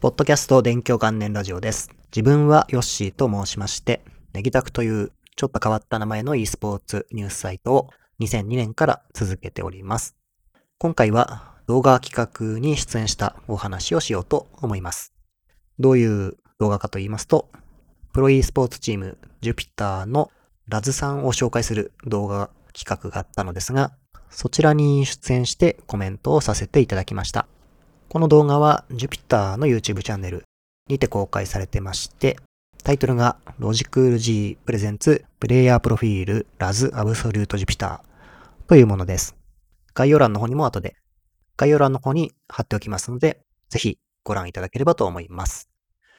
[0.00, 1.90] ポッドキャスト勉強元年ラジオです。
[2.06, 4.00] 自分はヨッシーと申しまして、
[4.32, 10.16] ネギタクというちょっと変わった名前の e スポーツニュースサイトを2002年から続けております。
[10.78, 15.12] 今回は動画企画に出演したお話をしようと思います。
[15.78, 17.50] どういう動画かと言いますと、
[18.14, 20.30] プロ e スポーツチームジュピターの
[20.66, 23.92] ラズさんを紹介する動画企画があったのですが、
[24.30, 27.46] そちらに出演してコメントをさせていただきました。
[28.12, 30.42] この動画は Jupyter の YouTube チャンネル
[30.88, 32.40] にて公開されてまして、
[32.82, 38.00] タイトルが Logical G Presents Player Profile Raz Absolute Jupyter
[38.66, 39.36] というものです。
[39.94, 40.96] 概要欄の方にも後で
[41.56, 45.70] 概要欄の方に貼っておきますので、ぜひご覧いただければと思います。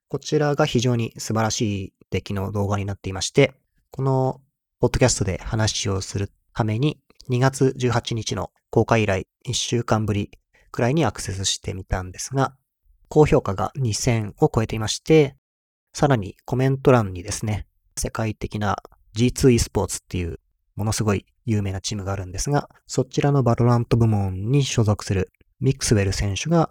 [0.07, 3.53] こちらが非常に素晴らしい出来の動画になっていまして、
[3.91, 4.39] この
[4.79, 10.31] ポッドキャストで話をするために2月18日の公開以来1週間ぶり
[10.71, 12.55] くらいにアクセスしてみたんですが、
[13.09, 15.35] 高評価が2000を超えていまして、
[15.93, 18.77] さらにコメント欄にですね、世界的な
[19.15, 20.39] G2e スポーツっていう
[20.75, 26.69] ものすごい有名なチームがあるんですが、そちらの VALORANT 部門に所属するミックスウェル選手が、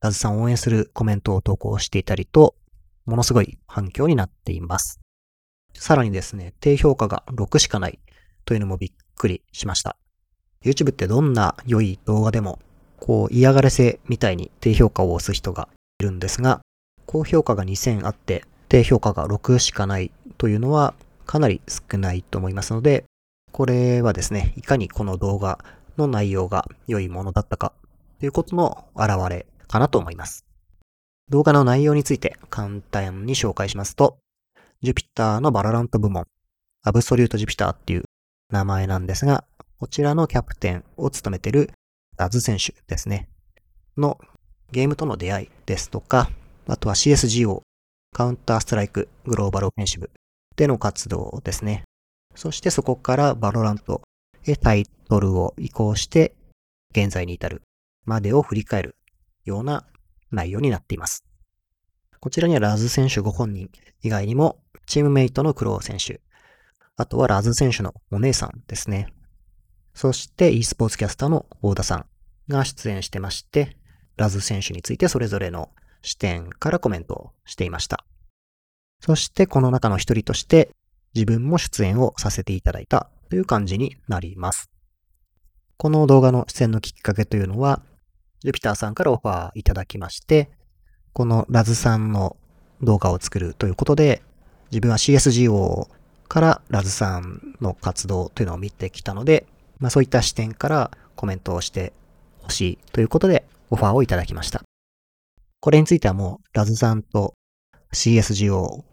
[0.00, 2.56] ラズさんを応援するコメントを投稿していたりと、
[3.06, 5.00] ものすごい反響になっています。
[5.74, 8.00] さらにですね、低評価が6しかない
[8.44, 9.96] というのもびっくりしました。
[10.62, 12.58] YouTube ってどんな良い動画でも
[13.00, 15.68] こう嫌がらせみたいに低評価を押す人が
[16.00, 16.60] いるんですが、
[17.06, 20.94] 高評価が2000あって低評価が6しかないというのは
[21.26, 23.04] かなり少ないと思いますので、
[23.52, 25.64] これはですね、いかにこの動画
[25.96, 27.72] の内容が良いものだったか
[28.18, 30.44] ということの表れかなと思います。
[31.30, 34.18] 動画の内容について簡単に紹介しますと、
[34.82, 36.26] JUPITER の VALORANT 部門、
[36.84, 38.04] Absolute JUPITER っていう
[38.50, 39.44] 名前なんですが、
[39.78, 41.70] こちらのキャプテンを務めている
[42.16, 43.28] ラズ選手ですね。
[43.96, 44.18] の
[44.70, 46.30] ゲームとの出会いですとか、
[46.66, 47.62] あとは CSGO、
[48.12, 50.10] Counter-Strike: Global Offensive
[50.56, 51.82] での活動ですね。
[52.34, 54.02] そしてそこから VALORANT
[54.44, 56.34] へタイトルを移行して
[56.90, 57.62] 現在に至る
[58.04, 58.96] までを振り返る
[59.44, 59.84] ような
[60.30, 61.24] 内容になっています。
[62.20, 63.70] こちらにはラズ選手ご本人
[64.02, 66.20] 以外にもチームメイトのクロー選手、
[66.96, 69.08] あとはラズ選手のお姉さんですね。
[69.94, 72.06] そして e スポーツキャスターの大田さん
[72.48, 73.76] が出演してまして、
[74.16, 75.70] ラズ選手についてそれぞれの
[76.02, 78.04] 視点からコメントをしていました。
[79.00, 80.70] そしてこの中の一人として
[81.14, 84.68] 自分も出演をさせていただいたという感じになります。
[85.76, 87.82] この動画の出演のきっかけというのは、
[88.40, 90.50] ジュピターさんからオファーいただきまして、
[91.12, 92.36] このラズさんの
[92.82, 94.22] 動画を作るということで、
[94.70, 95.88] 自分は CSGO
[96.28, 99.46] からラズさんの活動というのを見てきたので、
[99.78, 101.92] まあそういった視点からコメントをして
[102.42, 104.62] ほしいということでオファーをいただきました。
[105.60, 107.34] これについてはもうラズさんと
[107.92, 108.84] CSGO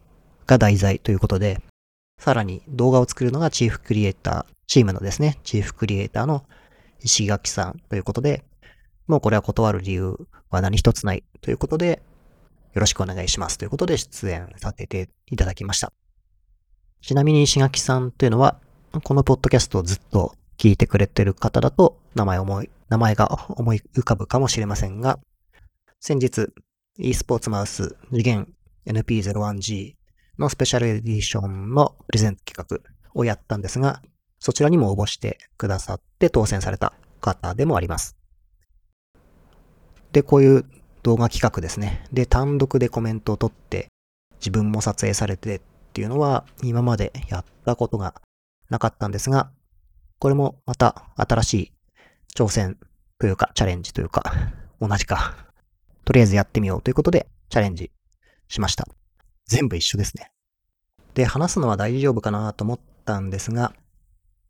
[0.48, 1.62] が題材ということで、
[2.18, 6.46] さらに動画を作るのがチーフクリエイター、チームのですね、チーフクリエイターの
[7.02, 8.46] 石垣さんということで、
[9.08, 10.16] もうこれは断る理由
[10.50, 12.02] は何一つないということで、
[12.74, 15.92] よろしくお願いしますということで出演させていただきました。
[17.02, 18.60] ちなみに石垣さんというのは、
[19.04, 25.18] このポッドキャストをずっと聞いてくれてる方だと名前思い、名前が思い浮かぶかもしれませんが、
[26.00, 26.50] 先日
[27.00, 28.48] e スポーツマウス次元
[28.86, 29.94] NP01G
[30.38, 34.04] のスペシャルエディションのプレゼント企画をやったんですが、
[34.38, 38.16] そちらにも応募してくださって当選された方でもあります。
[40.12, 40.66] で、こういう
[41.02, 42.06] 動画企画ですね。
[42.14, 43.88] で、単独でコメントを取って
[44.40, 45.62] 自分も撮影されてっ
[45.94, 48.14] ていうのは今までやったことが
[48.70, 49.50] なかったんですが、
[50.22, 51.74] これもまた新しい
[52.36, 52.78] 挑戦
[53.18, 54.24] というかチャレンジというか
[54.80, 55.48] 同じか。
[56.06, 57.92] とりあえずやってみようということでチャレンジ
[58.48, 58.88] しました。
[59.48, 60.32] 全部一緒ですね。
[61.16, 63.74] で、話すのは大丈夫かなと思ったんですが、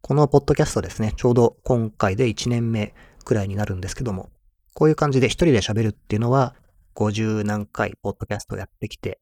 [0.01, 2.93] このポッドキャストですね、ちょうど今回で1年目
[3.23, 4.29] くらいになるんですけども、
[4.73, 6.53] こういう感じで一人で喋るっていうのは
[6.95, 9.21] 50何回ポッドキャストやってきて、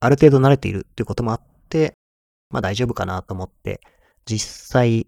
[0.00, 1.98] ある程度慣れているっていうこともあって、
[2.48, 3.82] まあ大丈夫かなと思って、
[4.24, 5.06] 実際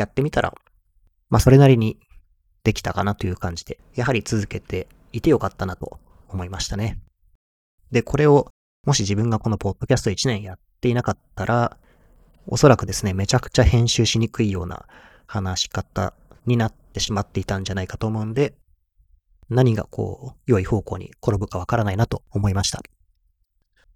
[0.00, 0.52] やってみたら、
[1.28, 1.98] まあそれなりに
[2.64, 5.98] できたかなという感じで、やはり続けていてよかったなと
[6.28, 6.98] 思いましたね。
[7.90, 8.48] で、これを
[8.86, 11.76] もし自分がこのポッドキャスト1年やっていなかったら、
[12.46, 14.86] おそらくですね、めちゃくちゃ編集しにくいような
[15.26, 16.14] 話し方
[16.46, 18.54] になってしまっていたんじゃないかと思うんで、
[19.50, 22.80] 何がこう、良い方向に転ぶかわからないなと思いました。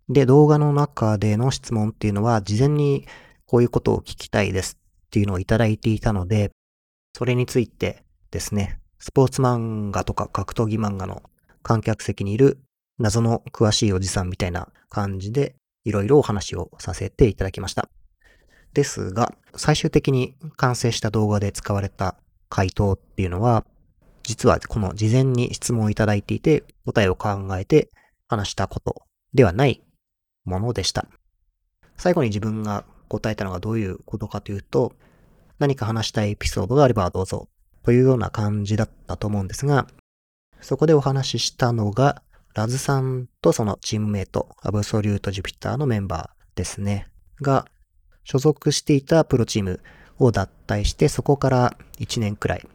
[0.08, 3.06] で、動画の中での質問っていうのは、事前に
[3.46, 4.78] こういうことを聞きたいです
[5.14, 6.50] っていうのをいただいていたので、
[7.16, 8.02] それについて
[8.32, 11.22] ですね、スポーツ漫画とか格闘技漫画の
[11.62, 12.58] 観客席にいる
[12.98, 17.88] 謎の詳しいおじさんみたいな感じで、いろいろお話をさせていただきました。
[18.72, 22.16] ですが、最終的に完成した動画で使われた
[22.48, 23.64] 回答っていうのは、
[24.24, 27.88] 実はこの事前に質問をいただいていて、答えを考えて
[28.26, 29.80] 話したことではない
[30.44, 31.06] ものでした。
[31.96, 34.92] 最後に自分が答えたのがどういうことかというと、
[35.58, 37.48] 何か話したいエピソードがあればどうぞ
[37.82, 39.86] というような感じだったと思うんですが、
[40.60, 42.22] そこでお話ししたのが、
[42.54, 47.08] ラズさんとそのチームメイト、アブソリュートジュピターのメンバーですね、
[47.42, 47.66] が、
[48.24, 49.80] 所属していたプロチーム
[50.18, 52.66] を脱退して、そこから1年くらい、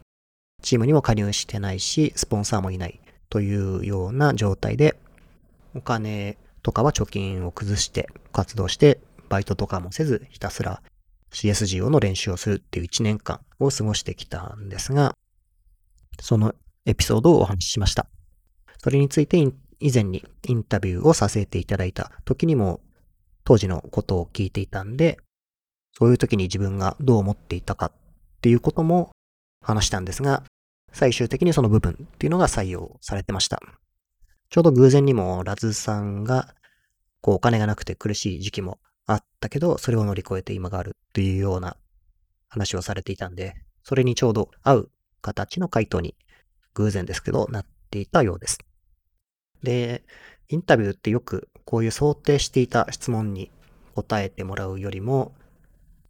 [0.62, 4.96] チームにも加入してないし、スポンサーもいないというような状態で、
[5.74, 9.00] お金とかは貯金を崩して活動して、
[9.30, 10.82] バイトとかもせず、ひたすら
[11.32, 15.16] CSGO の練習をするっていう1年間を過ごしてきたんですが、
[16.20, 16.54] その
[16.84, 18.06] エピソードをお話ししました。
[18.82, 19.38] それについて
[19.78, 22.80] 以前にインタビューをさせていただいた時にも
[23.44, 25.18] 当時のことを聞いていたんで、
[25.92, 27.92] そういう時に自分がどう思っていたかっ
[28.42, 29.12] ていうことも
[29.62, 30.42] 話したんですが、
[30.92, 33.60] 最終的にその部分っていうのが採用されてました。
[34.48, 36.54] ちょうど偶然にもラズさんが、
[37.20, 38.78] こうお金がなくて苦しい時期も
[39.12, 41.76] あったけど、それを乗り越えて今があるっていうような
[42.48, 44.90] 話をされていたんで、それにちょうど合う
[45.20, 46.14] 形の回答に
[46.74, 48.58] 偶然ですけどなっていたようです。
[49.62, 50.04] で、
[50.48, 53.50] インタビューってよくこういう想定していた質問に
[53.94, 55.32] 答えてもらうよりも、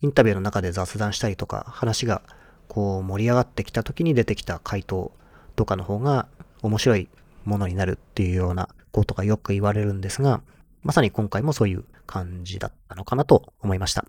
[0.03, 2.23] インタビューの中で雑談したりとか、話が
[2.69, 5.13] こう盛り上がってきた時に出てきた回答
[5.57, 6.29] とかの方が
[6.63, 7.09] 面白い
[7.45, 10.43] ものになるっていうようなことがよく言われるんですが、
[10.83, 14.05] まさに今回もそういう感じだったのかなと思いました。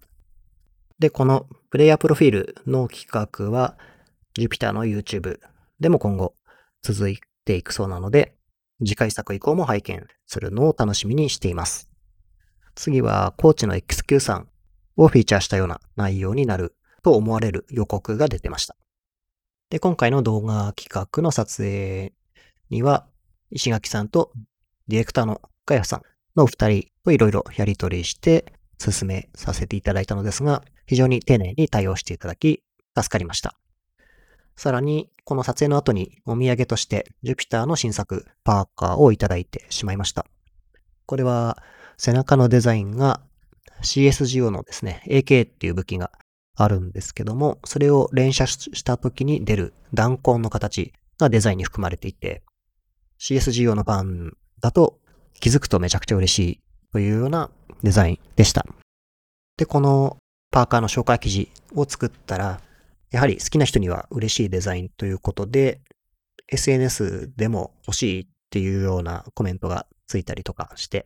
[0.97, 3.77] で、このプレイヤープロフィールの企画は
[4.35, 5.37] Jupyter の YouTube
[5.79, 6.33] でも今後
[6.81, 8.35] 続いていくそうなので、
[8.79, 11.89] 次回作以降も拝見するのを楽しみにしています。
[12.73, 14.47] 次はコーチの XQ さん
[14.97, 18.75] をフィーチャーしたような内容になると思われる予告が出てました。
[19.69, 22.13] で、今回の動画企画の撮影
[22.71, 23.05] には、
[23.51, 24.31] 石垣さんと
[24.87, 26.01] ディレクターのガヤさん
[26.35, 32.63] のお二人といろいろやり取りして進めさせていただいたのですが、非常に丁寧に対応していただき、
[32.97, 33.55] 助かりました。
[34.55, 40.25] さらに、この撮影の後にお土産として Jupyter の新作パーカーをいただいてしまいました。
[41.05, 41.61] これは
[41.97, 43.21] 背中のデザインが
[43.81, 46.11] CSGO のですね、AK っていう武器が
[46.55, 52.43] あるんですけども、それを連射した時に出る弾痕の形がデザインに含まれていて、
[53.19, 54.99] CSGO のファンだと
[55.39, 56.61] 気づくとめちゃくちゃ嬉しい
[56.91, 57.49] というような
[57.83, 58.65] デザインでした。
[59.57, 60.17] で、この
[60.51, 62.61] パーカーの紹介記事を作ったら、
[63.11, 65.81] やはり好きな人には嬉しいデザインということで、
[66.49, 71.05] SNS でも欲しいっていうようなコメントがついたりとかして、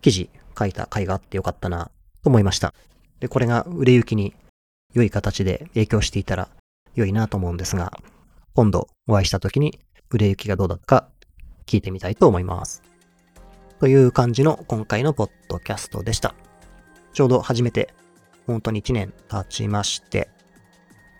[0.00, 1.90] 記事書いた甲斐があってよかったな
[2.22, 2.74] と思いました。
[3.20, 4.34] で、これが売れ行きに
[4.94, 6.48] 良い形で影響していたら
[6.94, 7.92] 良いなと思うんですが、
[8.54, 9.78] 今度お会いした時に
[10.10, 11.08] 売れ行きがどうだったか
[11.66, 12.93] 聞いてみたいと思います。
[13.84, 16.34] という感じの今回のポッドキャストでした。
[17.12, 17.92] ちょうど初めて
[18.46, 20.30] 本当に1年経ちまして、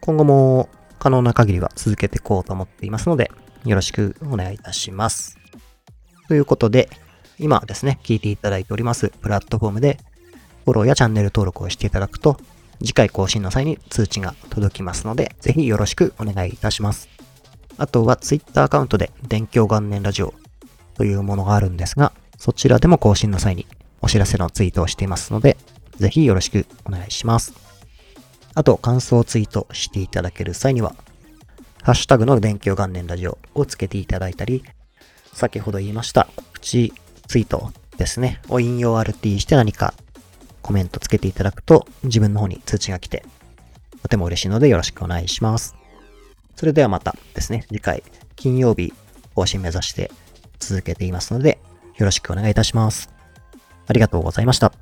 [0.00, 3.30] 今後も可能な限りは続けていこうと思っていますので、
[3.66, 5.36] よろしくお願いいたします。
[6.26, 6.88] ということで、
[7.38, 9.98] 今ですね、聞いていただいておりますプラットフォームで
[10.64, 12.38] フォローやチャンネル登録をしていただくと、
[12.78, 17.10] 次回更新の際に通知が届きますので、ぜひよろしくお願いいたします。
[17.76, 20.32] あとは Twitter アカウントで勉強元年ラジオ
[20.94, 22.14] というものがあるんですが、
[22.44, 23.66] そちらでも更新の際に
[24.02, 25.56] お知らせのツイートをしていますので、
[25.96, 27.54] ぜひよろしくお願いします。
[28.52, 30.94] あと、感想ツイートしていただける際には、
[31.82, 34.62] ハッシュタグの勉強元年ラジオをつけていただいたり、
[35.32, 36.92] 先ほど言いました告知
[37.28, 39.94] ツイートですね、を引用 RT して何か
[40.60, 43.24] コメントつけていただくと自分の方に通知が来て、
[44.02, 45.74] とても嬉しいのでよろしくお願いします。
[46.56, 48.02] それではまたですね、次回
[48.36, 48.92] 金曜日
[49.34, 50.10] 更新目指して
[50.58, 51.53] 続けていますので、
[51.96, 53.12] よろしくお願いいたします。
[53.86, 54.72] ありがとうございました。